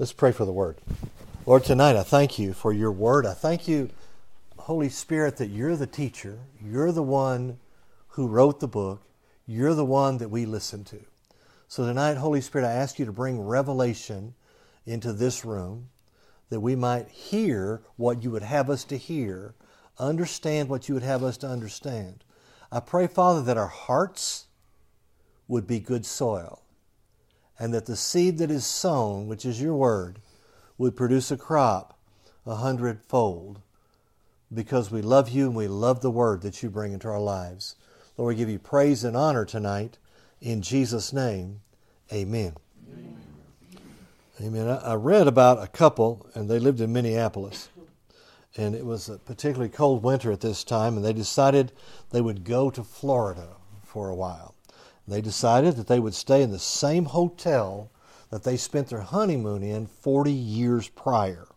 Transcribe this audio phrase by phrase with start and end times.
[0.00, 0.78] Let's pray for the word.
[1.44, 3.26] Lord, tonight I thank you for your word.
[3.26, 3.90] I thank you,
[4.56, 6.38] Holy Spirit, that you're the teacher.
[6.58, 7.58] You're the one
[8.08, 9.02] who wrote the book.
[9.46, 11.00] You're the one that we listen to.
[11.68, 14.32] So tonight, Holy Spirit, I ask you to bring revelation
[14.86, 15.90] into this room
[16.48, 19.54] that we might hear what you would have us to hear,
[19.98, 22.24] understand what you would have us to understand.
[22.72, 24.46] I pray, Father, that our hearts
[25.46, 26.62] would be good soil
[27.60, 30.18] and that the seed that is sown, which is your word,
[30.78, 31.96] would produce a crop
[32.46, 33.60] a hundredfold
[34.52, 37.76] because we love you and we love the word that you bring into our lives.
[38.16, 39.98] Lord, we give you praise and honor tonight.
[40.40, 41.60] In Jesus' name,
[42.12, 42.54] amen.
[42.88, 43.20] Amen.
[44.42, 44.68] amen.
[44.82, 47.68] I read about a couple, and they lived in Minneapolis.
[48.56, 51.72] And it was a particularly cold winter at this time, and they decided
[52.10, 53.48] they would go to Florida
[53.84, 54.54] for a while.
[55.10, 57.90] They decided that they would stay in the same hotel
[58.30, 61.48] that they spent their honeymoon in 40 years prior.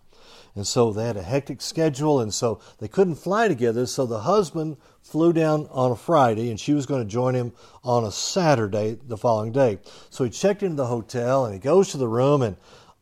[0.55, 3.85] And so they had a hectic schedule, and so they couldn't fly together.
[3.85, 7.53] So the husband flew down on a Friday, and she was going to join him
[7.83, 9.79] on a Saturday the following day.
[10.09, 12.57] So he checked into the hotel, and he goes to the room, and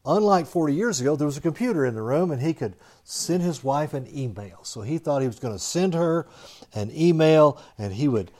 [0.05, 3.41] unlike 40 years ago, there was a computer in the room, and he could send
[3.41, 4.59] his wife an email.
[4.63, 6.27] So he thought he was going to send her
[6.73, 8.31] an email, and he would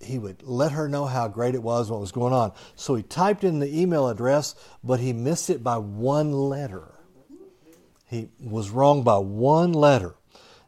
[0.00, 2.52] he would let her know how great it was, what was going on.
[2.76, 6.94] So he typed in the email address, but he missed it by one letter.
[8.06, 10.14] He was wrong by one letter.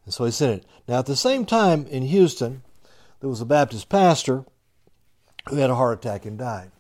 [0.05, 0.67] And so he sent it.
[0.89, 2.63] Now, at the same time in Houston,
[3.21, 4.45] there was a Baptist pastor
[5.49, 6.71] who had a heart attack and died.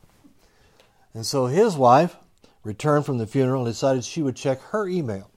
[1.14, 2.16] And so his wife
[2.62, 5.30] returned from the funeral and decided she would check her email.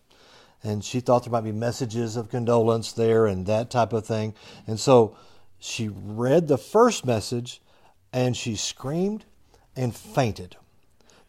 [0.64, 4.34] And she thought there might be messages of condolence there and that type of thing.
[4.66, 5.16] And so
[5.64, 7.62] she read the first message
[8.12, 9.24] and she screamed
[9.76, 10.58] and fainted.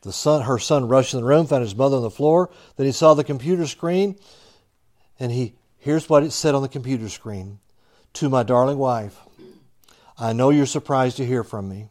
[0.03, 2.51] The son, her son rushed in the room, found his mother on the floor.
[2.77, 4.17] Then he saw the computer screen,
[5.21, 7.61] and he here's what it said on the computer screen:
[8.15, 9.21] "To my darling wife,
[10.19, 11.89] I know you're surprised to hear from me.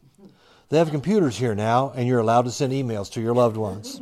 [0.67, 4.01] They have computers here now, and you're allowed to send emails to your loved ones.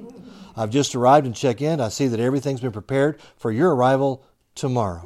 [0.58, 1.80] I've just arrived and check in.
[1.80, 4.24] I see that everything's been prepared for your arrival
[4.56, 5.06] tomorrow."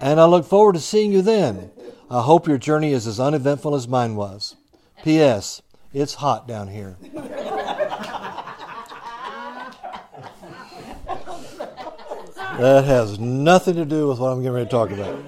[0.00, 1.70] And I look forward to seeing you then.
[2.10, 4.56] I hope your journey is as uneventful as mine was.
[5.02, 5.62] P.S.
[5.92, 6.96] It's hot down here.
[12.58, 15.18] that has nothing to do with what I'm getting ready to talk about.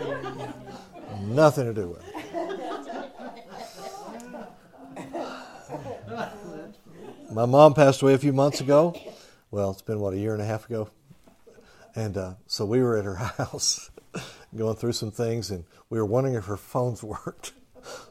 [1.23, 2.15] Nothing to do with it.
[7.33, 8.99] My mom passed away a few months ago.
[9.51, 10.91] Well, it's been, what, a year and a half ago?
[11.95, 13.91] And uh, so we were at her house
[14.57, 17.53] going through some things, and we were wondering if her phones worked.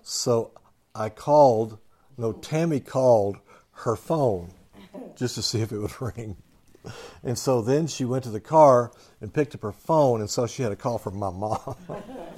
[0.03, 0.51] So
[0.95, 1.77] I called,
[2.17, 3.37] no, Tammy called
[3.71, 4.51] her phone
[5.15, 6.37] just to see if it would ring.
[7.23, 10.47] And so then she went to the car and picked up her phone, and so
[10.47, 11.75] she had a call from my mom.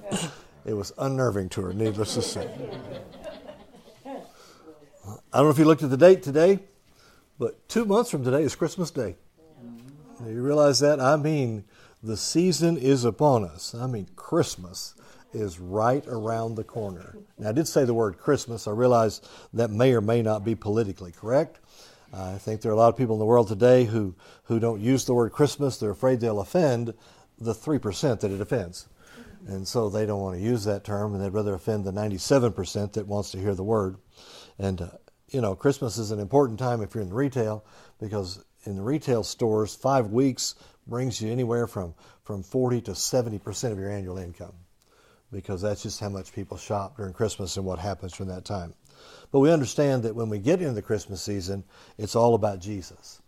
[0.65, 2.49] it was unnerving to her, needless to say.
[5.31, 6.59] I don't know if you looked at the date today,
[7.37, 9.15] but two months from today is Christmas Day.
[10.25, 10.99] You realize that?
[10.99, 11.63] I mean,
[12.01, 13.75] the season is upon us.
[13.75, 14.95] I mean, Christmas
[15.33, 17.17] is right around the corner.
[17.37, 18.67] Now, I did say the word Christmas.
[18.67, 19.21] I realize
[19.53, 21.59] that may or may not be politically correct.
[22.11, 24.15] I think there are a lot of people in the world today who,
[24.45, 25.77] who don't use the word Christmas.
[25.77, 26.93] They're afraid they'll offend
[27.37, 28.87] the 3% that it offends.
[29.47, 32.93] And so they don't want to use that term, and they'd rather offend the 97%
[32.93, 33.97] that wants to hear the word.
[34.57, 34.87] And, uh,
[35.29, 37.63] you know, Christmas is an important time if you're in retail
[37.99, 40.55] because in the retail stores, five weeks
[40.89, 44.53] brings you anywhere from, from 40 to 70% of your annual income
[45.31, 48.73] because that's just how much people shop during Christmas and what happens during that time.
[49.31, 51.63] But we understand that when we get into the Christmas season,
[51.97, 53.21] it's all about Jesus.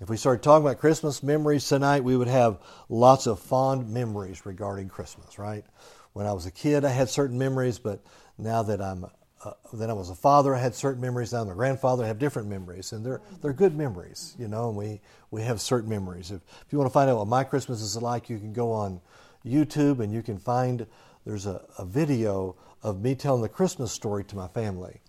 [0.00, 4.46] If we started talking about Christmas memories tonight, we would have lots of fond memories
[4.46, 5.64] regarding Christmas, right?
[6.12, 8.00] When I was a kid, I had certain memories, but
[8.38, 9.06] now that I'm
[9.44, 10.54] uh, then I was a father.
[10.54, 11.32] I had certain memories.
[11.32, 12.04] Now I'm a grandfather.
[12.04, 14.68] I have different memories, and they're they're good memories, you know.
[14.68, 15.00] And we
[15.30, 16.30] we have certain memories.
[16.30, 18.72] If if you want to find out what my Christmas is like, you can go
[18.72, 19.00] on
[19.44, 20.86] YouTube and you can find
[21.24, 25.00] there's a, a video of me telling the Christmas story to my family,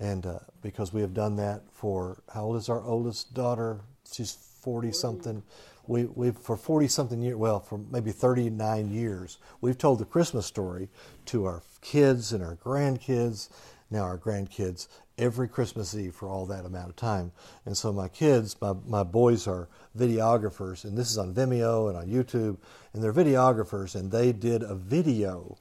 [0.00, 3.80] and uh, because we have done that for how old is our oldest daughter?
[4.10, 5.42] She's forty something.
[5.86, 7.36] We we've for forty something years.
[7.36, 10.88] Well, for maybe thirty nine years, we've told the Christmas story
[11.26, 13.50] to our kids and our grandkids
[13.90, 14.88] now our grandkids
[15.18, 17.32] every Christmas Eve for all that amount of time.
[17.66, 21.96] And so my kids, my, my boys are videographers, and this is on Vimeo and
[21.96, 22.56] on YouTube,
[22.92, 25.56] and they're videographers, and they did a video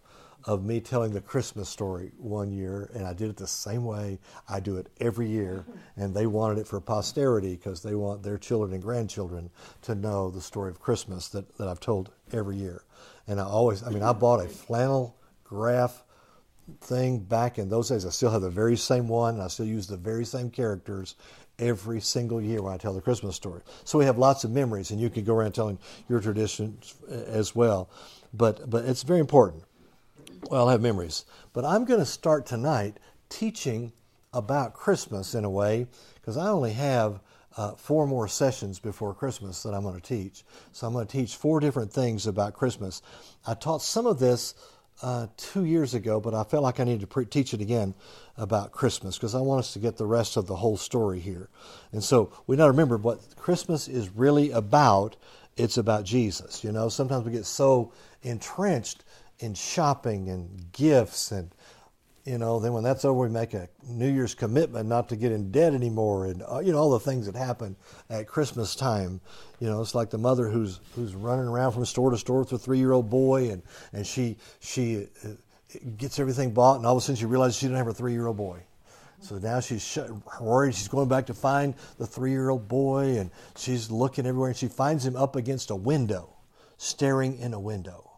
[0.46, 4.20] of me telling the Christmas story one year, and I did it the same way
[4.50, 5.66] I do it every year.
[5.96, 9.52] And they wanted it for posterity because they want their children and grandchildren
[9.84, 12.84] to know the story of Christmas that, that I've told every year.
[13.28, 16.04] And I always, I mean, I bought a flannel graph
[16.82, 18.06] thing back in those days.
[18.06, 19.36] I still have the very same one.
[19.36, 21.16] and I still use the very same characters
[21.60, 23.62] every single year when I tell the Christmas story.
[23.84, 25.78] So we have lots of memories, and you can go around telling
[26.10, 27.90] your traditions as well.
[28.34, 29.64] But but it's very important.
[30.50, 32.98] Well, I have memories, but I'm going to start tonight
[33.30, 33.94] teaching
[34.34, 37.20] about Christmas in a way because I only have
[37.56, 40.44] uh, four more sessions before Christmas that I'm going to teach.
[40.72, 43.02] So I'm going to teach four different things about Christmas.
[43.46, 44.56] I taught some of this
[45.02, 47.94] uh, two years ago, but I felt like I needed to pre- teach it again
[48.38, 51.50] about Christmas because I want us to get the rest of the whole story here.
[51.92, 55.16] And so we to remember what Christmas is really about.
[55.56, 56.64] It's about Jesus.
[56.64, 57.92] You know, sometimes we get so
[58.24, 59.04] entrenched
[59.40, 61.54] in shopping and gifts and
[62.26, 65.32] you know then when that's over we make a new year's commitment not to get
[65.32, 67.76] in debt anymore and uh, you know all the things that happen
[68.10, 69.20] at christmas time
[69.60, 72.52] you know it's like the mother who's who's running around from store to store with
[72.54, 73.62] a three year old boy and
[73.92, 75.30] and she she uh,
[75.98, 78.14] gets everything bought and all of a sudden she realizes she doesn't have her three
[78.14, 78.60] year old boy
[79.20, 79.98] so now she's
[80.42, 80.76] worried.
[80.76, 84.58] She's going back to find the three year old boy, and she's looking everywhere, and
[84.58, 86.36] she finds him up against a window,
[86.78, 88.13] staring in a window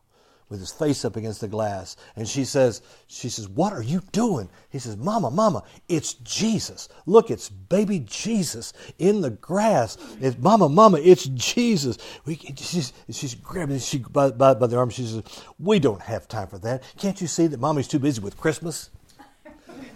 [0.50, 1.95] with his face up against the glass.
[2.15, 4.50] And she says, she says, what are you doing?
[4.69, 6.88] He says, Mama, Mama, it's Jesus.
[7.06, 9.97] Look, it's baby Jesus in the grass.
[10.21, 11.97] It's Mama, Mama, it's Jesus.
[12.25, 14.89] We, she's, she's grabbing she by, by, by the arm.
[14.89, 15.24] She says,
[15.59, 16.83] we don't have time for that.
[16.97, 18.92] Can't you see that Mommy's too busy with Christmas?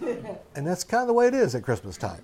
[0.54, 2.22] and that's kind of the way it is at Christmas time.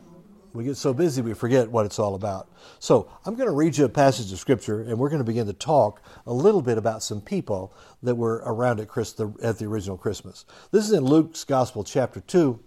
[0.56, 2.50] We get so busy we forget what it's all about.
[2.79, 5.47] So I'm going to read you a passage of Scripture, and we're going to begin
[5.49, 9.67] to talk a little bit about some people that were around at, Christ, at the
[9.67, 10.47] original Christmas.
[10.70, 12.58] This is in Luke's Gospel, chapter 2.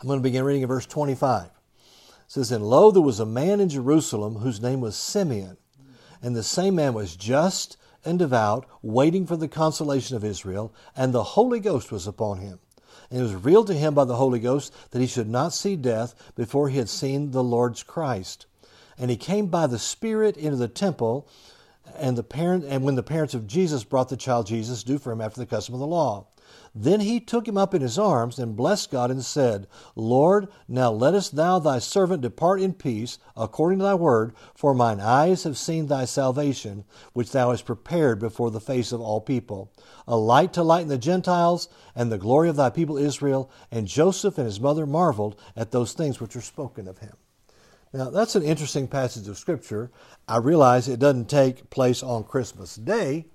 [0.00, 1.46] I'm going to begin reading in verse 25.
[1.46, 1.50] It
[2.28, 5.56] says, And lo, there was a man in Jerusalem whose name was Simeon,
[6.22, 11.12] and the same man was just and devout, waiting for the consolation of Israel, and
[11.12, 12.60] the Holy Ghost was upon him
[13.10, 15.76] and it was revealed to him by the Holy Ghost that he should not see
[15.76, 18.46] death before he had seen the Lord's Christ.
[18.98, 21.28] And he came by the Spirit into the temple,
[21.96, 25.12] and the parent and when the parents of Jesus brought the child Jesus, do for
[25.12, 26.26] him after the custom of the law.
[26.78, 30.92] Then he took him up in his arms and blessed God and said, Lord, now
[30.92, 35.56] lettest thou thy servant depart in peace, according to thy word, for mine eyes have
[35.56, 36.84] seen thy salvation,
[37.14, 39.72] which thou hast prepared before the face of all people,
[40.06, 43.50] a light to lighten the Gentiles, and the glory of thy people Israel.
[43.70, 47.16] And Joseph and his mother marveled at those things which were spoken of him.
[47.94, 49.90] Now, that's an interesting passage of Scripture.
[50.28, 53.28] I realize it doesn't take place on Christmas Day,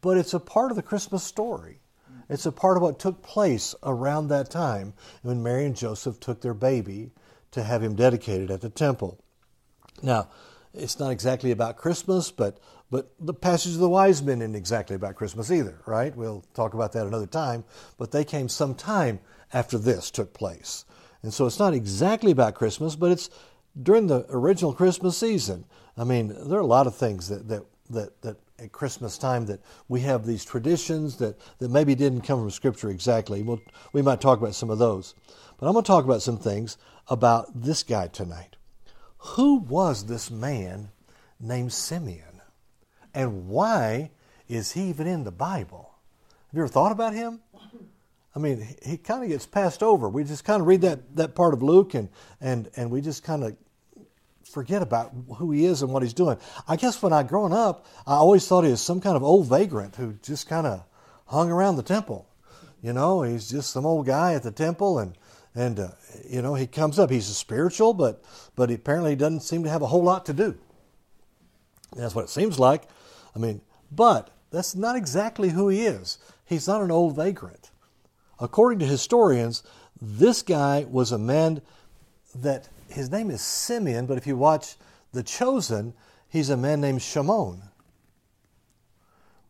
[0.00, 1.78] but it's a part of the Christmas story.
[2.28, 6.40] It's a part of what took place around that time when Mary and Joseph took
[6.40, 7.12] their baby
[7.52, 9.18] to have him dedicated at the temple.
[10.02, 10.28] Now,
[10.74, 12.58] it's not exactly about Christmas, but
[12.90, 16.14] but the passage of the wise men isn't exactly about Christmas either, right?
[16.14, 17.64] We'll talk about that another time.
[17.98, 19.18] But they came some time
[19.52, 20.84] after this took place.
[21.22, 23.28] And so it's not exactly about Christmas, but it's
[23.82, 25.64] during the original Christmas season.
[25.98, 29.46] I mean, there are a lot of things that, that, that, that at Christmas time
[29.46, 33.42] that we have these traditions that, that maybe didn't come from Scripture exactly.
[33.42, 33.60] We'll,
[33.92, 35.14] we might talk about some of those.
[35.58, 38.56] But I'm going to talk about some things about this guy tonight.
[39.18, 40.90] Who was this man
[41.40, 42.40] named Simeon?
[43.14, 44.10] And why
[44.48, 45.94] is he even in the Bible?
[46.48, 47.40] Have you ever thought about him?
[48.34, 50.10] I mean, he, kind of gets passed over.
[50.10, 53.24] We just kind of read that, that part of Luke and, and, and we just
[53.24, 53.56] kind of
[54.50, 56.38] forget about who he is and what he's doing.
[56.68, 59.48] I guess when I growing up, I always thought he was some kind of old
[59.48, 60.84] vagrant who just kind of
[61.26, 62.28] hung around the temple.
[62.82, 65.16] You know, he's just some old guy at the temple, and
[65.54, 65.88] and uh,
[66.28, 67.10] you know he comes up.
[67.10, 68.22] He's a spiritual, but
[68.54, 70.56] but he apparently doesn't seem to have a whole lot to do.
[71.96, 72.84] That's what it seems like.
[73.34, 73.60] I mean,
[73.90, 76.18] but that's not exactly who he is.
[76.44, 77.70] He's not an old vagrant.
[78.38, 79.62] According to historians,
[80.00, 81.62] this guy was a man
[82.34, 84.76] that his name is Simeon, but if you watch
[85.12, 85.94] The Chosen,
[86.28, 87.62] he's a man named Shimon.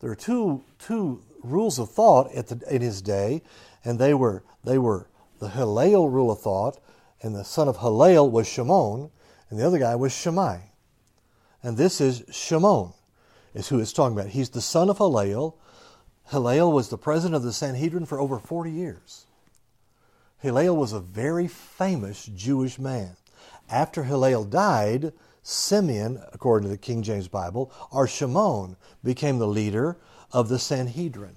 [0.01, 3.43] There are two, two rules of thought at the, in his day,
[3.85, 6.79] and they were, they were the Hillel rule of thought,
[7.23, 9.11] and the son of Hillel was Shimon,
[9.49, 10.59] and the other guy was Shammai.
[11.63, 12.93] And this is Shimon,
[13.55, 14.31] is who it's talking about.
[14.31, 15.59] He's the son of Hillel.
[16.31, 19.27] Hillel was the president of the Sanhedrin for over 40 years.
[20.39, 23.17] Hillel was a very famous Jewish man.
[23.69, 29.97] After Hillel died, Simeon, according to the King James Bible, or Shimon, became the leader
[30.33, 31.37] of the Sanhedrin.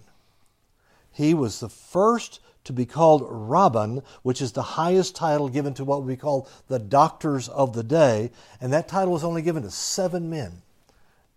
[1.11, 5.85] He was the first to be called Rabban, which is the highest title given to
[5.85, 8.31] what we call the doctors of the day,
[8.61, 10.61] and that title was only given to seven men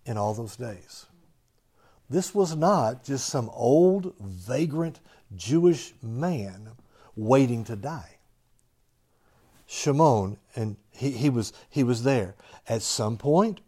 [0.05, 1.07] in all those days.
[2.11, 5.01] This was not just some old, vagrant
[5.35, 6.73] Jewish man
[7.17, 8.17] waiting to die.
[9.73, 12.35] Shimon, and he, he, was, he was there.
[12.69, 13.63] At some point,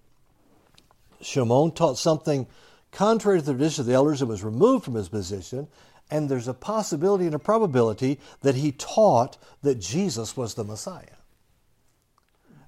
[1.23, 2.47] Shimon taught something
[2.93, 5.67] contrary to the tradition of the elders and was removed from his position,
[6.11, 11.17] and there's a possibility and a probability that he taught that Jesus was the Messiah.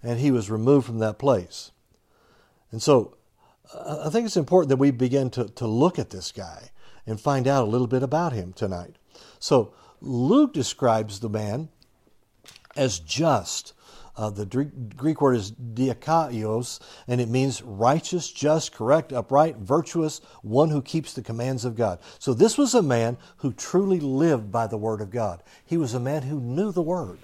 [0.03, 1.73] And he was removed from that place.
[2.73, 3.19] And so
[3.75, 6.71] uh, I think it's important that we begin to, to look at this guy
[7.07, 8.97] and find out a little bit about him tonight.
[9.39, 11.69] So Luke describes the man
[12.77, 13.73] as just.
[14.17, 14.47] Uh, the
[14.97, 21.13] Greek word is diakaios, and it means righteous, just, correct, upright, virtuous, one who keeps
[21.13, 21.99] the commands of God.
[22.19, 25.43] So this was a man who truly lived by the word of God.
[25.67, 27.19] He was a man who knew the word.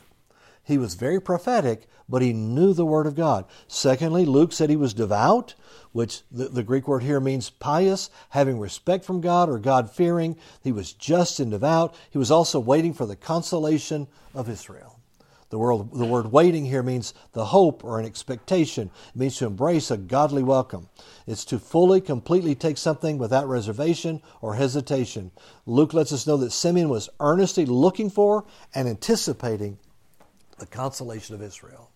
[0.64, 3.46] He was very prophetic, but he knew the word of God.
[3.66, 5.54] Secondly, Luke said he was devout,
[5.92, 10.36] which the, the Greek word here means pious, having respect from God or God fearing.
[10.62, 11.94] He was just and devout.
[12.10, 15.00] He was also waiting for the consolation of Israel.
[15.52, 18.90] The word, the word waiting here means the hope or an expectation.
[19.14, 20.88] It means to embrace a godly welcome.
[21.26, 25.30] It's to fully, completely take something without reservation or hesitation.
[25.66, 29.76] Luke lets us know that Simeon was earnestly looking for and anticipating
[30.58, 31.90] the consolation of Israel.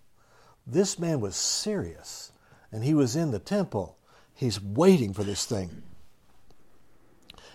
[0.66, 2.32] This man was serious,
[2.70, 3.96] and he was in the temple.
[4.34, 5.82] He's waiting for this thing.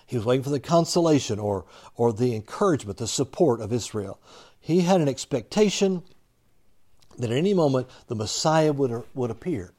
[0.08, 1.66] He was waiting for the consolation or,
[1.96, 4.20] or the encouragement, the support of Israel.
[4.62, 6.04] He had an expectation
[7.18, 9.74] that at any moment the Messiah would, would appear.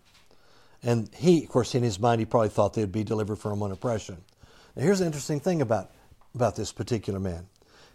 [0.82, 3.70] And he, of course, in his mind, he probably thought they'd be delivered from Roman
[3.70, 4.24] oppression.
[4.74, 5.92] Now, here's the interesting thing about,
[6.34, 7.46] about this particular man.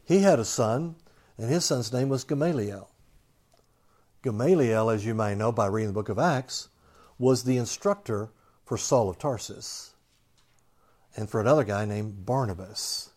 [0.05, 0.95] He had a son,
[1.37, 2.89] and his son's name was Gamaliel.
[4.23, 6.69] Gamaliel, as you may know by reading the book of Acts,
[7.19, 8.29] was the instructor
[8.63, 9.93] for Saul of Tarsus
[11.15, 13.09] and for another guy named Barnabas.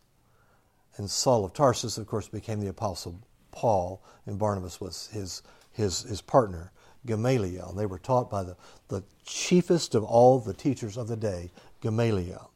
[0.96, 3.20] And Saul of Tarsus, of course, became the apostle
[3.52, 5.42] Paul, and Barnabas was his,
[5.72, 6.72] his, his partner,
[7.06, 7.72] Gamaliel.
[7.74, 8.56] They were taught by the,
[8.88, 12.50] the chiefest of all the teachers of the day, Gamaliel.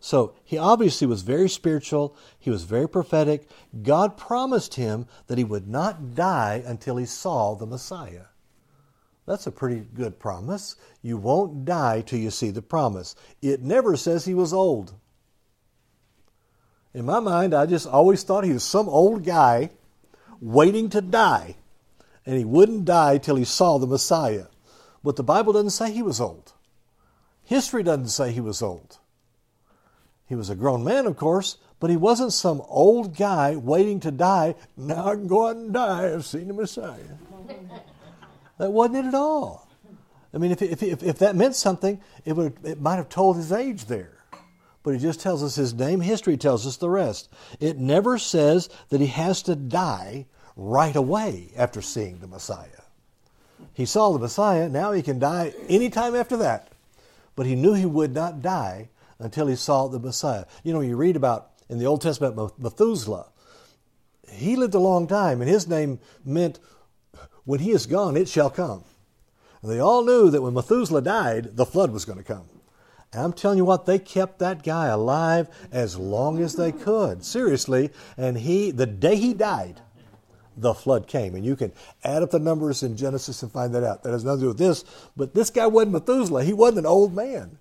[0.00, 2.14] So he obviously was very spiritual.
[2.38, 3.48] He was very prophetic.
[3.82, 8.26] God promised him that he would not die until he saw the Messiah.
[9.26, 10.76] That's a pretty good promise.
[11.00, 13.16] You won't die till you see the promise.
[13.40, 14.92] It never says he was old.
[16.92, 19.70] In my mind, I just always thought he was some old guy
[20.40, 21.56] waiting to die,
[22.26, 24.46] and he wouldn't die till he saw the Messiah.
[25.02, 26.52] But the Bible doesn't say he was old.
[27.44, 28.98] History doesn't say he was old.
[30.26, 34.10] He was a grown man, of course, but he wasn't some old guy waiting to
[34.10, 34.54] die.
[34.76, 36.12] Now I can go out and die.
[36.12, 36.98] I've seen the Messiah.
[38.58, 39.68] that wasn't it at all.
[40.32, 43.36] I mean, if, if, if, if that meant something, it, would, it might have told
[43.36, 44.23] his age there
[44.84, 46.00] but he just tells us his name.
[46.00, 47.28] History tells us the rest.
[47.58, 50.26] It never says that he has to die
[50.56, 52.68] right away after seeing the Messiah.
[53.72, 56.68] He saw the Messiah, now he can die any time after that.
[57.34, 60.44] But he knew he would not die until he saw the Messiah.
[60.62, 63.26] You know, you read about in the Old Testament Methuselah.
[64.30, 66.58] He lived a long time, and his name meant,
[67.44, 68.84] when he is gone, it shall come.
[69.62, 72.48] And they all knew that when Methuselah died, the flood was going to come.
[73.14, 77.24] And I'm telling you what, they kept that guy alive as long as they could.
[77.24, 77.90] Seriously.
[78.16, 79.80] And he, the day he died,
[80.56, 81.34] the flood came.
[81.34, 84.02] And you can add up the numbers in Genesis and find that out.
[84.02, 84.84] That has nothing to do with this.
[85.16, 86.44] But this guy wasn't Methuselah.
[86.44, 87.58] He wasn't an old man.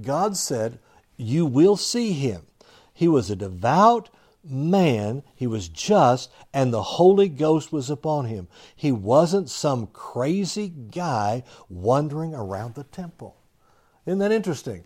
[0.00, 0.78] God said,
[1.16, 2.46] You will see him.
[2.92, 4.08] He was a devout
[4.48, 8.48] man, he was just, and the Holy Ghost was upon him.
[8.74, 13.36] He wasn't some crazy guy wandering around the temple.
[14.06, 14.84] Isn't that interesting?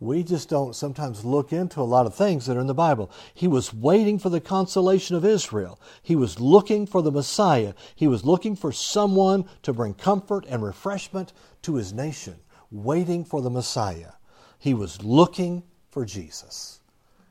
[0.00, 3.08] We just don't sometimes look into a lot of things that are in the Bible.
[3.34, 5.78] He was waiting for the consolation of Israel.
[6.02, 7.74] He was looking for the Messiah.
[7.94, 12.34] He was looking for someone to bring comfort and refreshment to his nation,
[12.72, 14.14] waiting for the Messiah.
[14.58, 16.80] He was looking for Jesus.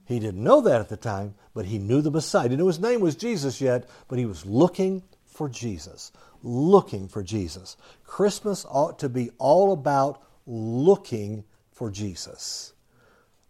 [0.05, 2.43] He didn't know that at the time, but he knew the Messiah.
[2.43, 6.13] He didn't know his name was Jesus yet, but he was looking for Jesus.
[6.41, 7.75] Looking for Jesus.
[8.05, 10.21] Christmas ought to be all about
[10.51, 12.73] looking for Jesus.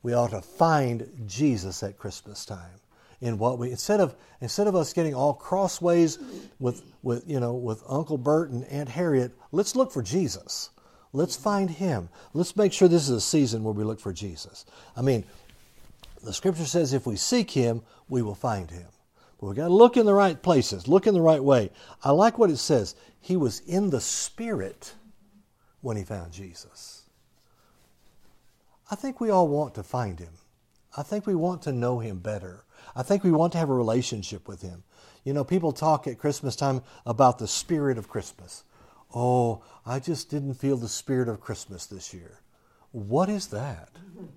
[0.04, 2.80] We ought to find Jesus at Christmas time.
[3.22, 6.20] In what we instead of instead of us getting all crossways
[6.60, 10.72] with with you know with Uncle Bert and Aunt Harriet, let's look for Jesus.
[11.14, 12.10] Let's find him.
[12.34, 14.66] Let's make sure this is a season where we look for Jesus.
[14.96, 15.26] I mean,
[16.24, 18.88] The scripture says if we seek him, we will find him.
[19.40, 21.72] But we've got to look in the right places, look in the right way.
[22.04, 22.96] I like what it says.
[23.20, 24.94] He was in the Spirit
[25.82, 27.04] when he found Jesus.
[28.90, 30.34] I think we all want to find him.
[30.98, 32.64] I think we want to know him better.
[32.96, 34.84] I think we want to have a relationship with him.
[35.24, 38.64] You know, people talk at Christmas time about the spirit of Christmas.
[39.14, 42.40] Oh, I just didn't feel the spirit of Christmas this year.
[42.92, 43.90] What is that?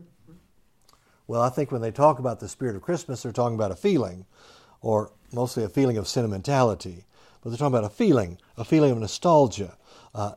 [1.26, 3.76] Well, I think when they talk about the spirit of Christmas, they're talking about a
[3.76, 4.26] feeling,
[4.82, 7.06] or mostly a feeling of sentimentality.
[7.40, 9.76] But they're talking about a feeling, a feeling of nostalgia.
[10.14, 10.32] Uh,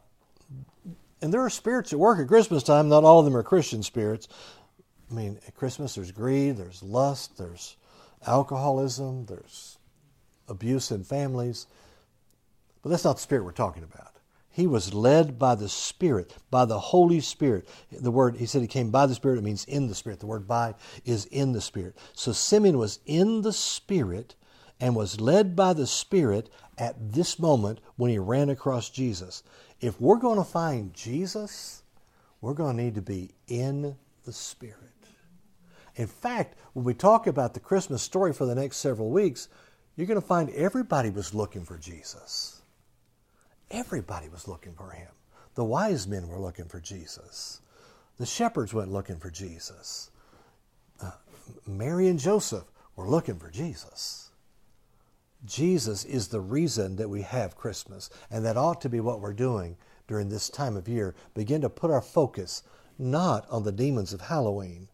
[1.21, 2.89] and there are spirits at work at Christmas time.
[2.89, 4.27] Not all of them are Christian spirits.
[5.09, 7.77] I mean, at Christmas, there's greed, there's lust, there's
[8.25, 9.77] alcoholism, there's
[10.47, 11.67] abuse in families.
[12.81, 14.17] But that's not the spirit we're talking about.
[14.57, 17.69] He was led by the Spirit, by the Holy Spirit.
[17.91, 20.19] The word, he said he came by the Spirit, it means in the Spirit.
[20.19, 20.74] The word by
[21.05, 21.95] is in the Spirit.
[22.13, 24.33] So Simeon was in the Spirit
[24.79, 29.43] and was led by the Spirit at this moment when he ran across Jesus.
[29.81, 31.84] If we're going to find Jesus,
[32.41, 34.75] we're going to need to be in the Spirit.
[35.96, 39.50] In fact, when we talk about the Christmas story for the next several weeks,
[39.96, 42.62] you're going to find everybody was looking for Jesus.
[43.72, 45.10] Everybody was looking for him.
[45.55, 47.62] The wise men were looking for Jesus.
[48.19, 50.12] The shepherds went looking for Jesus.
[51.01, 51.12] Uh,
[51.65, 52.65] Mary and Joseph
[52.96, 54.26] were looking for Jesus.
[55.46, 59.34] Jesus is the reason that we have Christmas, and that ought to be what we're
[59.34, 59.77] doing
[60.08, 61.15] during this time of year.
[61.34, 62.63] Begin to put our focus
[62.98, 64.89] not on the demons of Halloween,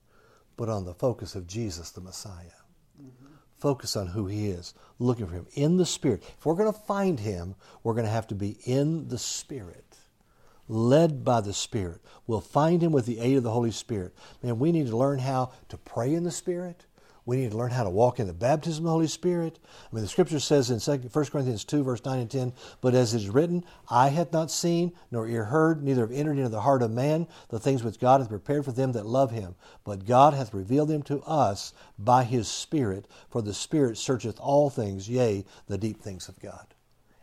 [0.58, 2.60] but on the focus of Jesus the Messiah.
[3.02, 3.34] Mm-hmm.
[3.58, 6.24] Focus on who He is, looking for Him in the Spirit.
[6.38, 9.98] If we're going to find Him, we're going to have to be in the Spirit,
[10.68, 12.02] led by the Spirit.
[12.28, 14.14] We'll find Him with the aid of the Holy Spirit.
[14.42, 16.86] Man, we need to learn how to pray in the Spirit.
[17.26, 19.60] We need to learn how to walk in the baptism of the Holy Spirit.
[19.64, 23.14] I mean, the scripture says in 1 Corinthians 2, verse 9 and 10, But as
[23.14, 26.62] it is written, Eye hath not seen, nor ear heard, neither have entered into the
[26.62, 29.56] heart of man the things which God hath prepared for them that love him.
[29.86, 34.70] But God hath revealed them to us by his Spirit, for the Spirit searcheth all
[34.70, 36.74] things, yea, the deep things of God.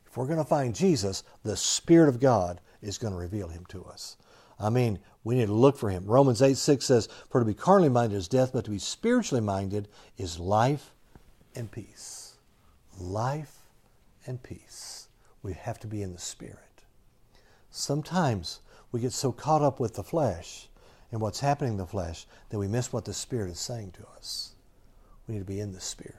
[0.07, 3.67] If we're going to find Jesus, the Spirit of God is going to reveal him
[3.67, 4.17] to us.
[4.59, 6.05] I mean, we need to look for him.
[6.07, 9.43] Romans 8 6 says, For to be carnally minded is death, but to be spiritually
[9.43, 10.93] minded is life
[11.55, 12.37] and peace.
[12.99, 13.59] Life
[14.27, 15.09] and peace.
[15.43, 16.57] We have to be in the Spirit.
[17.71, 18.61] Sometimes
[18.93, 20.69] we get so caught up with the flesh
[21.13, 24.07] and what's happening in the flesh that we miss what the Spirit is saying to
[24.17, 24.55] us.
[25.27, 26.17] We need to be in the Spirit.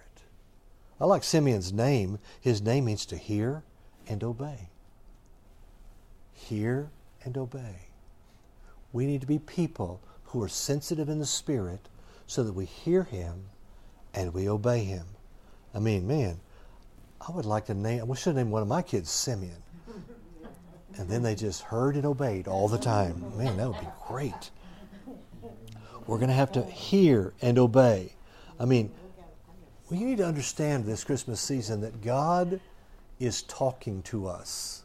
[1.00, 2.20] I like Simeon's name.
[2.40, 3.64] His name means to hear
[4.08, 4.70] and obey.
[6.34, 6.92] Hear
[7.24, 7.91] and obey.
[8.94, 11.90] We need to be people who are sensitive in the Spirit
[12.28, 13.46] so that we hear Him
[14.14, 15.06] and we obey Him.
[15.74, 16.40] I mean, man,
[17.26, 19.62] I would like to name, we should name one of my kids Simeon.
[20.98, 23.38] And then they just heard and obeyed all the time.
[23.38, 24.52] Man, that would be great.
[26.06, 28.14] We're going to have to hear and obey.
[28.60, 28.92] I mean,
[29.90, 32.60] we need to understand this Christmas season that God
[33.20, 34.84] is talking to us.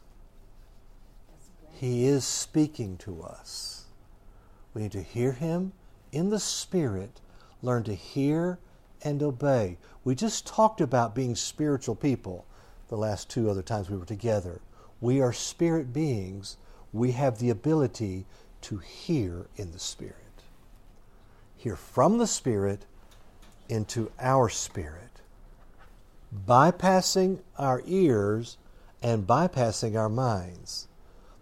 [1.73, 3.76] He is speaking to us.
[4.77, 5.71] We need to hear Him
[6.11, 7.19] in the Spirit,
[7.63, 8.59] learn to hear
[9.01, 9.79] and obey.
[10.03, 12.45] We just talked about being spiritual people
[12.87, 14.61] the last two other times we were together.
[15.01, 16.57] We are spirit beings.
[16.93, 18.27] We have the ability
[18.61, 20.43] to hear in the Spirit.
[21.55, 22.85] Hear from the Spirit
[23.67, 25.23] into our spirit,
[26.47, 28.57] bypassing our ears
[29.01, 30.87] and bypassing our minds.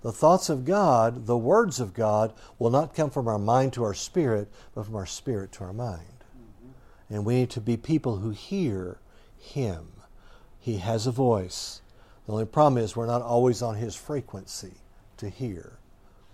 [0.05, 3.83] The thoughts of God, the words of God, will not come from our mind to
[3.83, 6.23] our spirit, but from our spirit to our mind.
[6.29, 7.15] Mm-hmm.
[7.15, 8.99] And we need to be people who hear
[9.39, 9.87] Him.
[10.59, 11.81] He has a voice.
[12.27, 14.75] The only problem is we're not always on His frequency
[15.17, 15.79] to hear.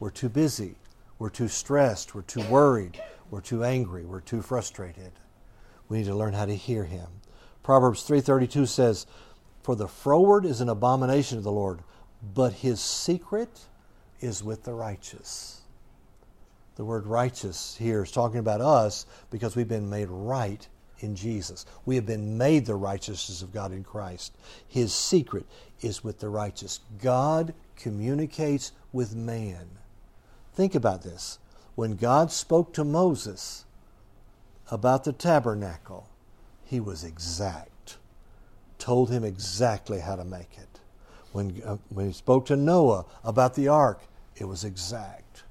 [0.01, 0.75] We're too busy.
[1.17, 2.13] We're too stressed.
[2.13, 3.01] We're too worried.
[3.29, 4.03] We're too angry.
[4.03, 5.13] We're too frustrated.
[5.87, 7.07] We need to learn how to hear Him.
[7.63, 9.05] Proverbs 3:32 says,
[9.63, 11.83] "For the froward is an abomination to the Lord,
[12.21, 13.61] but his secret
[14.19, 15.61] is with the righteous.
[16.75, 20.65] The word righteous here is talking about us because we've been made right
[20.99, 21.65] in Jesus.
[21.85, 24.33] We have been made the righteousness of God in Christ.
[24.67, 25.45] His secret
[25.81, 26.79] is with the righteous.
[27.01, 29.67] God communicates with man.
[30.53, 31.39] Think about this.
[31.75, 33.65] When God spoke to Moses
[34.69, 36.07] about the tabernacle,
[36.63, 37.97] he was exact,
[38.77, 40.70] told him exactly how to make it.
[41.31, 44.01] When, uh, when he spoke to Noah about the ark,
[44.35, 45.43] it was exact.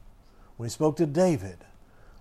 [0.57, 1.59] When he spoke to David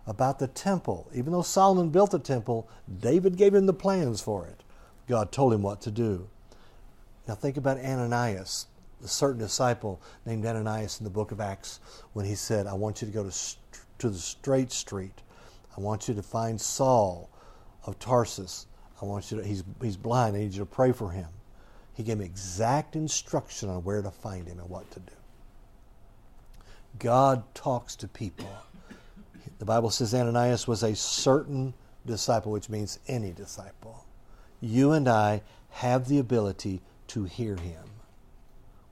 [0.09, 1.07] about the temple.
[1.13, 2.67] Even though Solomon built the temple,
[2.99, 4.63] David gave him the plans for it.
[5.07, 6.27] God told him what to do.
[7.27, 8.65] Now think about Ananias,
[9.01, 11.79] the certain disciple named Ananias in the book of Acts,
[12.13, 13.55] when he said, I want you to go to,
[13.99, 15.21] to the straight street.
[15.77, 17.29] I want you to find Saul
[17.85, 18.65] of Tarsus.
[19.01, 20.35] I want you to, he's, he's blind.
[20.35, 21.27] I need you to pray for him.
[21.99, 25.11] He gave me exact instruction on where to find him and what to do.
[26.97, 28.47] God talks to people.
[29.57, 31.73] The Bible says Ananias was a certain
[32.05, 34.05] disciple, which means any disciple.
[34.61, 37.83] You and I have the ability to hear him.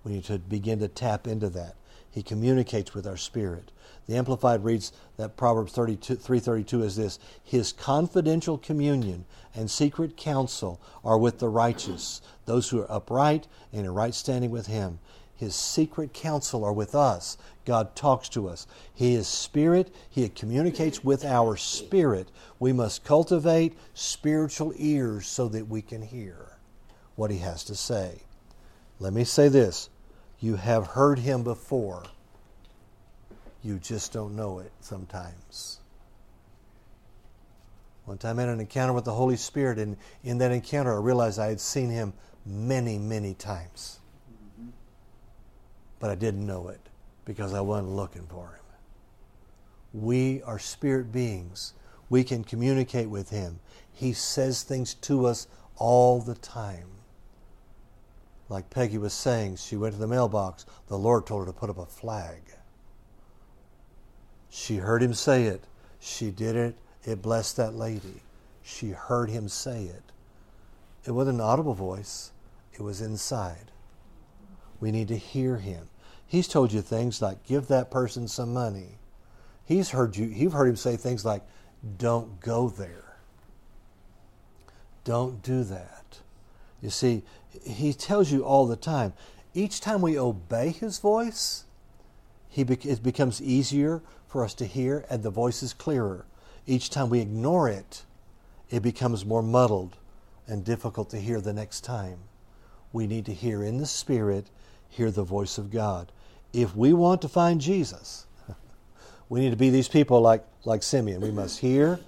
[0.03, 1.75] We need to begin to tap into that.
[2.11, 3.71] He communicates with our spirit.
[4.07, 9.23] The Amplified reads that Proverbs 32, 332 is this His confidential communion
[9.55, 14.49] and secret counsel are with the righteous, those who are upright and in right standing
[14.49, 14.97] with Him.
[15.35, 17.37] His secret counsel are with us.
[17.63, 18.65] God talks to us.
[18.95, 19.93] He is spirit.
[20.09, 22.29] He communicates with our spirit.
[22.57, 26.57] We must cultivate spiritual ears so that we can hear
[27.15, 28.23] what He has to say.
[28.99, 29.89] Let me say this
[30.39, 32.03] you have heard Him before,
[33.63, 35.79] you just don't know it sometimes.
[38.05, 41.01] One time I had an encounter with the Holy Spirit, and in that encounter, I
[41.01, 42.13] realized I had seen Him
[42.47, 43.99] many, many times
[45.99, 46.81] but I didn't know it
[47.25, 50.01] because I wasn't looking for him.
[50.01, 51.73] We are spirit beings.
[52.09, 53.59] We can communicate with him.
[53.91, 56.87] He says things to us all the time.
[58.49, 60.65] Like Peggy was saying, she went to the mailbox.
[60.87, 62.41] The Lord told her to put up a flag.
[64.49, 65.65] She heard him say it.
[65.99, 66.77] She did it.
[67.03, 68.21] It blessed that lady.
[68.63, 70.03] She heard him say it.
[71.05, 72.31] It wasn't an audible voice,
[72.77, 73.71] it was inside.
[74.79, 75.89] We need to hear him.
[76.27, 78.99] He's told you things like give that person some money.
[79.65, 81.41] He's heard you you've heard him say things like
[81.97, 83.17] don't go there.
[85.03, 86.19] Don't do that.
[86.81, 87.23] You see,
[87.65, 89.13] he tells you all the time.
[89.53, 91.63] Each time we obey his voice,
[92.49, 96.25] he it becomes easier for us to hear and the voice is clearer.
[96.65, 98.03] Each time we ignore it,
[98.69, 99.95] it becomes more muddled
[100.45, 102.19] and difficult to hear the next time.
[102.91, 104.47] We need to hear in the Spirit,
[104.89, 106.11] hear the voice of God.
[106.53, 108.25] If we want to find Jesus,
[109.29, 111.21] we need to be these people like, like Simeon.
[111.21, 111.99] We must hear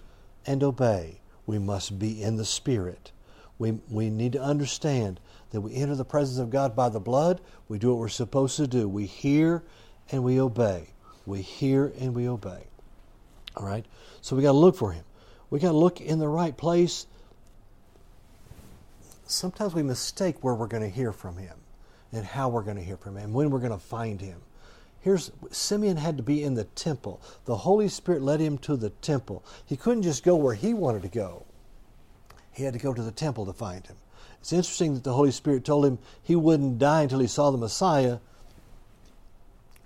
[0.45, 1.19] and obey.
[1.45, 3.11] We must be in the Spirit.
[3.57, 5.19] We, we need to understand
[5.51, 7.41] that we enter the presence of God by the blood.
[7.67, 8.87] We do what we're supposed to do.
[8.87, 9.63] We hear
[10.11, 10.89] and we obey.
[11.25, 12.67] We hear and we obey.
[13.57, 13.85] All right?
[14.21, 15.03] So we got to look for Him.
[15.49, 17.05] We got to look in the right place.
[19.31, 21.55] Sometimes we mistake where we're going to hear from Him
[22.11, 24.41] and how we're going to hear from him and when we're going to find him.
[25.01, 27.21] Here's Simeon had to be in the temple.
[27.45, 29.43] The Holy Spirit led him to the temple.
[29.65, 31.45] He couldn't just go where he wanted to go.
[32.51, 33.95] He had to go to the temple to find him.
[34.41, 37.57] It's interesting that the Holy Spirit told him he wouldn't die until he saw the
[37.57, 38.17] Messiah.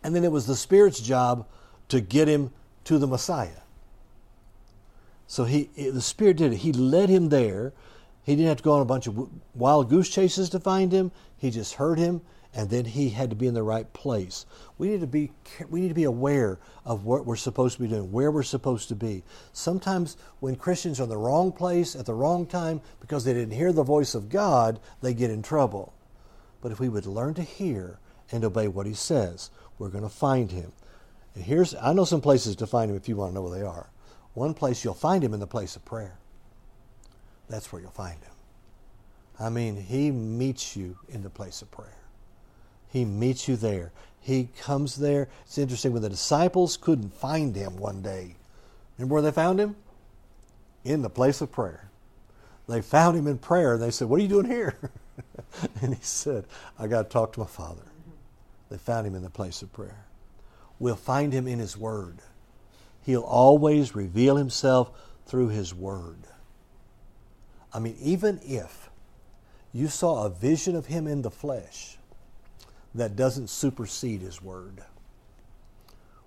[0.04, 1.46] And then it was the Spirit's job
[1.90, 2.52] to get him
[2.86, 3.62] to the Messiah.
[5.28, 6.58] So he, the Spirit did it.
[6.58, 7.74] He led him there.
[8.24, 11.12] He didn't have to go on a bunch of wild goose chases to find him.
[11.38, 12.22] He just heard him,
[12.54, 14.46] and then he had to be in the right place.
[14.78, 15.32] We need to be
[15.70, 18.88] we need to be aware of what we're supposed to be doing, where we're supposed
[18.90, 19.24] to be.
[19.52, 23.58] Sometimes when Christians are in the wrong place at the wrong time because they didn't
[23.58, 25.94] hear the voice of God, they get in trouble.
[26.62, 28.00] But if we would learn to hear
[28.32, 30.72] and obey what he says, we're going to find him.
[31.36, 33.60] And here's I know some places to find him if you want to know where
[33.60, 33.90] they are.
[34.34, 36.20] One place you'll find him in the place of prayer.
[37.54, 38.34] That's where you'll find him.
[39.40, 42.00] I mean, He meets you in the place of prayer.
[42.88, 43.92] He meets you there.
[44.20, 45.28] He comes there.
[45.46, 48.38] It's interesting when the disciples couldn't find Him one day.
[48.98, 49.76] Remember where they found Him?
[50.84, 51.92] In the place of prayer.
[52.68, 53.74] They found Him in prayer.
[53.74, 54.76] And they said, What are you doing here?
[55.84, 56.46] and He said,
[56.80, 57.86] I got to talk to my Father.
[58.72, 60.06] They found Him in the place of prayer.
[60.80, 62.18] We'll find Him in His Word.
[63.04, 64.90] He'll always reveal Himself
[65.28, 66.18] through His Word.
[67.74, 68.90] I mean, even if
[69.74, 71.98] you saw a vision of him in the flesh
[72.96, 74.84] that doesn't supersede his word.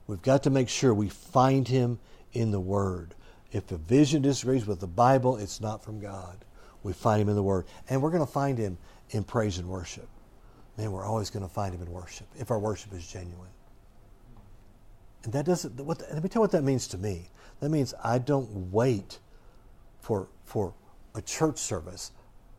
[0.07, 1.99] We've got to make sure we find him
[2.33, 3.15] in the word.
[3.53, 6.45] If a vision disagrees with the Bible, it's not from God.
[6.83, 7.67] We find him in the word.
[7.89, 8.79] And we're going to find him
[9.11, 10.09] in praise and worship.
[10.77, 13.49] Man, we're always going to find him in worship if our worship is genuine.
[15.25, 17.31] And that doesn't, what, let me tell you what that means to me.
[17.61, 19.19] That means I don't wait
[20.01, 20.75] for, for
[21.17, 22.13] a church service.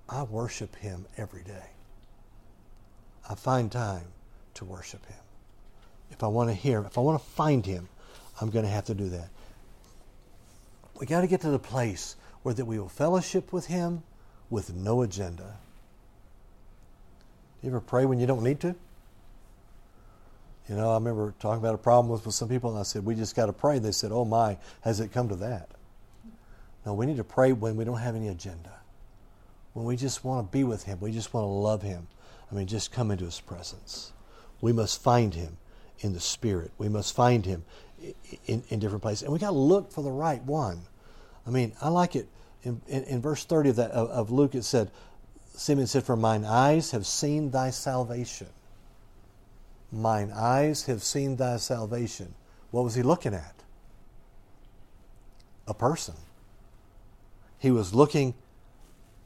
[0.10, 1.70] I worship Him every day.
[3.30, 4.06] I find time
[4.56, 5.18] to worship Him.
[6.12, 7.88] If I want to hear, if I want to find Him,
[8.42, 9.30] I'm going to have to do that.
[11.00, 14.04] We got to get to the place where that we will fellowship with Him
[14.50, 15.58] with no agenda.
[17.62, 18.76] Do you ever pray when you don't need to?
[20.70, 23.06] You know, I remember talking about a problem with, with some people, and I said,
[23.06, 23.80] We just got to pray.
[23.80, 25.70] They said, Oh my, has it come to that?
[26.88, 28.72] No, we need to pray when we don't have any agenda.
[29.74, 32.08] When we just want to be with Him, we just want to love Him.
[32.50, 34.14] I mean, just come into His presence.
[34.62, 35.58] We must find Him
[36.00, 36.72] in the Spirit.
[36.78, 37.66] We must find Him
[38.46, 39.24] in, in different places.
[39.24, 40.80] And we got to look for the right one.
[41.46, 42.30] I mean, I like it.
[42.64, 44.90] In, in, in verse 30 of, that, of, of Luke, it said,
[45.56, 48.48] Simeon said, For mine eyes have seen thy salvation.
[49.92, 52.34] Mine eyes have seen thy salvation.
[52.72, 53.56] What was he looking at?
[55.68, 56.16] A person.
[57.58, 58.36] He was looking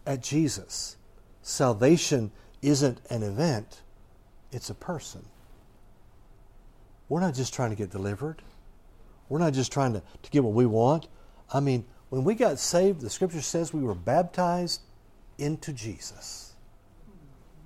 [0.06, 0.98] at Jesus.
[1.42, 3.82] Salvation isn't an event,
[4.52, 5.26] it's a person.
[7.10, 8.42] We're not just trying to get delivered.
[9.28, 11.08] We're not just trying to, to get what we want.
[11.54, 14.82] I mean, when we got saved, the scripture says we were baptized
[15.38, 16.54] into Jesus.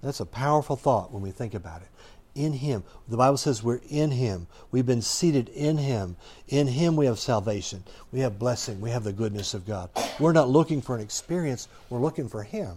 [0.01, 1.87] That's a powerful thought when we think about it.
[2.35, 2.83] In Him.
[3.07, 4.47] The Bible says we're in Him.
[4.71, 6.17] We've been seated in Him.
[6.47, 7.83] In Him we have salvation.
[8.11, 8.81] We have blessing.
[8.81, 9.89] We have the goodness of God.
[10.19, 12.75] We're not looking for an experience, we're looking for Him.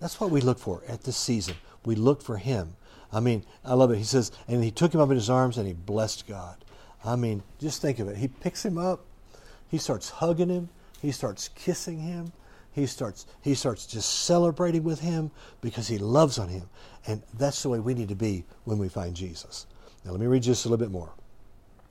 [0.00, 1.54] That's what we look for at this season.
[1.84, 2.76] We look for Him.
[3.14, 3.98] I mean, I love it.
[3.98, 6.56] He says, and he took him up in his arms and he blessed God.
[7.04, 8.16] I mean, just think of it.
[8.16, 9.04] He picks him up,
[9.68, 10.68] he starts hugging him,
[11.00, 12.32] he starts kissing him,
[12.74, 16.68] he starts he starts just celebrating with him because he loves on him.
[17.06, 19.66] And that's the way we need to be when we find Jesus.
[20.04, 21.12] Now let me read just a little bit more.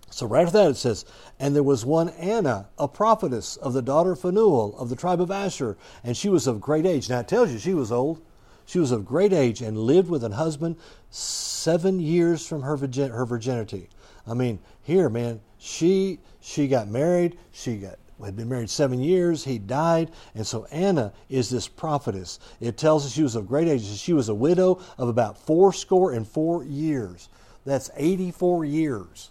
[0.10, 1.06] So right after that it says,
[1.40, 5.22] And there was one Anna, a prophetess of the daughter of Phanuel of the tribe
[5.22, 7.10] of Asher, and she was of great age.
[7.10, 8.22] Now it tells you she was old.
[8.66, 10.76] She was of great age and lived with an husband
[11.10, 13.90] seven years from her, virgin, her virginity.
[14.28, 17.38] I mean, here, man, she she got married.
[17.54, 19.44] She got had been married seven years.
[19.44, 22.40] He died, and so Anna is this prophetess.
[22.60, 23.84] It tells us she was of great age.
[23.84, 27.30] She was a widow of about fourscore and four years.
[27.66, 29.30] That's eighty-four years.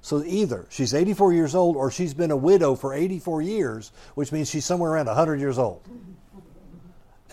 [0.00, 4.32] So either she's 84 years old or she's been a widow for 84 years, which
[4.32, 5.80] means she's somewhere around 100 years old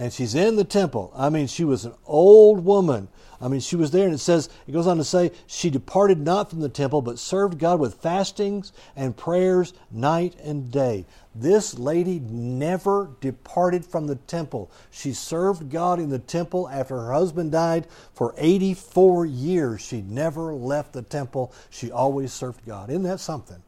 [0.01, 1.13] and she's in the temple.
[1.15, 3.07] I mean, she was an old woman.
[3.39, 6.19] I mean, she was there, and it says, it goes on to say, she departed
[6.19, 11.05] not from the temple, but served God with fastings and prayers night and day.
[11.35, 14.71] This lady never departed from the temple.
[14.89, 19.81] She served God in the temple after her husband died for 84 years.
[19.81, 21.53] She never left the temple.
[21.69, 22.89] She always served God.
[22.89, 23.61] Isn't that something?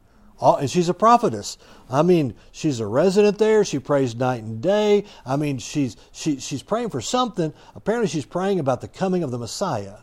[0.44, 1.56] Uh, and she's a prophetess.
[1.88, 3.64] I mean, she's a resident there.
[3.64, 5.06] She prays night and day.
[5.24, 7.54] I mean, she's she, she's praying for something.
[7.74, 9.94] Apparently, she's praying about the coming of the Messiah.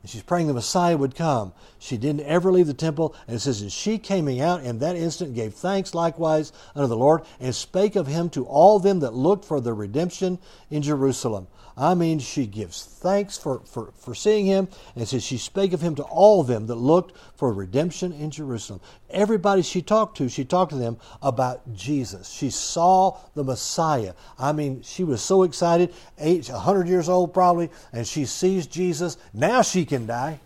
[0.00, 1.52] And she's praying the Messiah would come.
[1.80, 3.16] She didn't ever leave the temple.
[3.26, 6.96] And it says, And she came out in that instant gave thanks likewise unto the
[6.96, 10.38] Lord, and spake of him to all them that looked for the redemption
[10.70, 11.48] in Jerusalem.
[11.76, 15.80] I mean, she gives thanks for, for, for seeing him, and says she spake of
[15.80, 18.80] him to all them that looked for redemption in Jerusalem.
[19.10, 22.30] Everybody she talked to, she talked to them about Jesus.
[22.30, 24.14] She saw the Messiah.
[24.38, 29.16] I mean, she was so excited, age 100 years old probably, and she sees Jesus.
[29.32, 30.40] Now she can die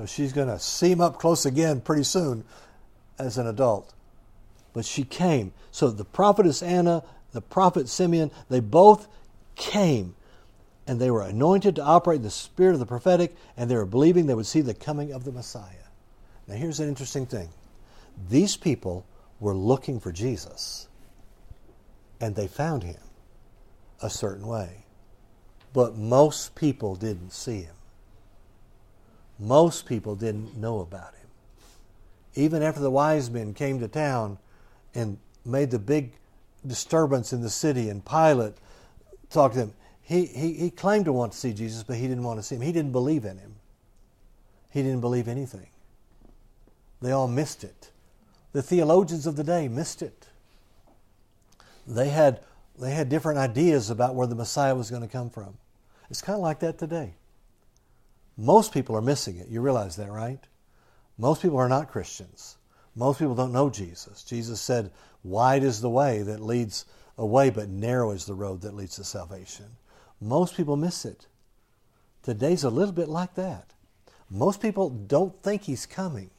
[0.00, 2.42] because she's going to see him up close again pretty soon
[3.18, 3.92] as an adult.
[4.72, 5.52] But she came.
[5.72, 9.08] So the prophetess Anna the prophet Simeon, they both
[9.56, 10.14] came
[10.86, 13.86] and they were anointed to operate in the spirit of the prophetic and they were
[13.86, 15.86] believing they would see the coming of the Messiah.
[16.48, 17.48] Now, here's an interesting thing
[18.28, 19.06] these people
[19.38, 20.88] were looking for Jesus
[22.20, 23.00] and they found him
[24.02, 24.84] a certain way.
[25.72, 27.74] But most people didn't see him.
[29.38, 31.28] Most people didn't know about him.
[32.34, 34.38] Even after the wise men came to town
[34.94, 36.12] and made the big
[36.66, 38.54] disturbance in the city, and Pilate
[39.30, 39.72] talked to him.
[40.02, 42.56] He, he, he claimed to want to see Jesus, but he didn't want to see
[42.56, 42.62] him.
[42.62, 43.54] He didn't believe in him.
[44.70, 45.68] He didn't believe anything.
[47.00, 47.90] They all missed it.
[48.52, 50.26] The theologians of the day missed it.
[51.86, 52.40] They had,
[52.78, 55.56] they had different ideas about where the Messiah was going to come from.
[56.10, 57.14] It's kind of like that today.
[58.36, 59.48] Most people are missing it.
[59.48, 60.40] You realize that, right?
[61.18, 62.56] Most people are not Christians.
[62.96, 64.22] Most people don't know Jesus.
[64.22, 64.90] Jesus said,
[65.22, 66.86] Wide is the way that leads
[67.18, 69.66] away, but narrow is the road that leads to salvation.
[70.20, 71.26] Most people miss it.
[72.22, 73.72] Today's a little bit like that.
[74.30, 76.30] Most people don't think he's coming.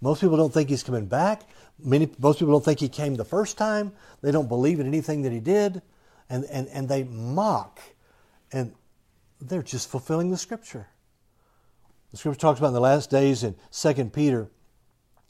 [0.00, 1.42] Most people don't think he's coming back.
[1.78, 3.92] Many, most people don't think he came the first time.
[4.20, 5.82] They don't believe in anything that he did.
[6.28, 7.80] And, and, and they mock.
[8.52, 8.74] And
[9.40, 10.88] they're just fulfilling the scripture.
[12.10, 14.48] The scripture talks about in the last days in 2 Peter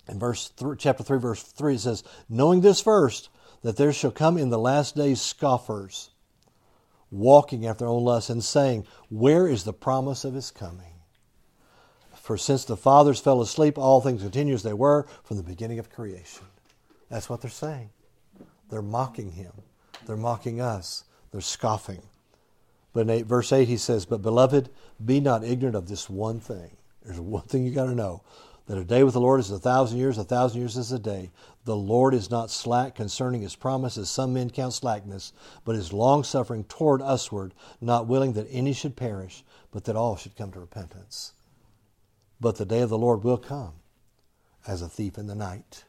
[0.08, 3.28] In verse chapter 3, verse 3, it says, Knowing this first,
[3.62, 6.10] that there shall come in the last days scoffers,
[7.10, 10.86] walking after their own lusts, and saying, Where is the promise of his coming?
[12.14, 15.78] For since the fathers fell asleep, all things continue as they were from the beginning
[15.78, 16.46] of creation.
[17.08, 17.90] That's what they're saying.
[18.70, 19.52] They're mocking him.
[20.06, 21.04] They're mocking us.
[21.30, 22.02] They're scoffing.
[22.92, 24.70] But in eight, verse 8, he says, But beloved,
[25.04, 26.76] be not ignorant of this one thing.
[27.04, 28.22] There's one thing you got to know
[28.72, 30.98] that a day with the Lord is a thousand years, a thousand years is a
[30.98, 31.30] day.
[31.66, 35.34] The Lord is not slack concerning his promise, as some men count slackness,
[35.66, 40.36] but is longsuffering toward usward, not willing that any should perish, but that all should
[40.36, 41.34] come to repentance.
[42.40, 43.74] But the day of the Lord will come
[44.66, 45.84] as a thief in the night.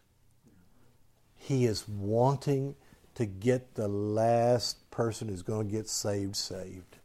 [1.36, 2.76] He is wanting
[3.16, 6.98] to get the last person who's going to get saved saved,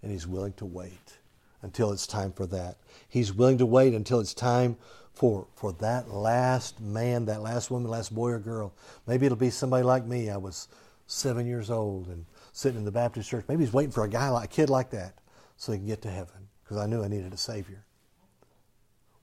[0.00, 1.18] and he's willing to wait
[1.60, 2.78] until it's time for that.
[3.06, 4.78] He's willing to wait until it's time
[5.16, 8.74] for for that last man, that last woman, last boy or girl.
[9.06, 10.30] Maybe it'll be somebody like me.
[10.30, 10.68] I was
[11.06, 13.46] seven years old and sitting in the Baptist church.
[13.48, 15.14] Maybe he's waiting for a guy like a kid like that
[15.56, 17.84] so he can get to heaven because I knew I needed a Savior.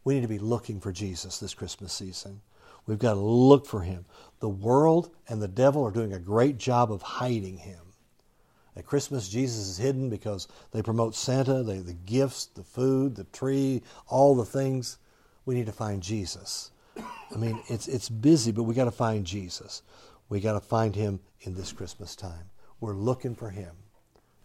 [0.04, 2.42] We need to be looking for Jesus this Christmas season.
[2.86, 4.06] We've got to look for him.
[4.40, 7.80] The world and the devil are doing a great job of hiding him.
[8.76, 13.26] At Christmas, Jesus is hidden because they promote Santa, they, the gifts, the food, the
[13.26, 14.98] tree, all the things
[15.46, 16.72] we need to find Jesus.
[16.98, 19.82] I mean, it's, it's busy, but we got to find Jesus.
[20.30, 22.50] We got to find him in this Christmas time.
[22.80, 23.72] We're looking for him.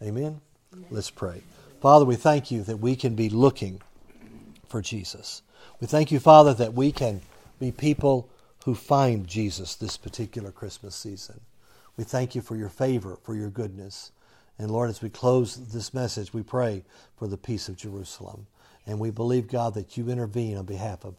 [0.03, 0.41] Amen?
[0.73, 0.87] Amen?
[0.91, 1.43] Let's pray.
[1.81, 3.81] Father, we thank you that we can be looking
[4.69, 5.43] for Jesus.
[5.81, 7.21] We thank you, Father, that we can
[7.59, 8.29] be people
[8.65, 11.41] who find Jesus this particular Christmas season.
[11.97, 14.13] We thank you for your favor, for your goodness.
[14.59, 16.85] And Lord, as we close this message, we pray
[17.17, 18.47] for the peace of Jerusalem.
[18.88, 21.16] And we believe, God, that you intervene on behalf of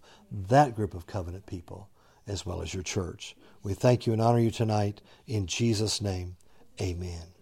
[0.49, 1.87] that group of covenant people
[2.27, 3.35] as well as your church.
[3.63, 5.01] We thank you and honor you tonight.
[5.27, 6.35] In Jesus' name,
[6.81, 7.38] amen.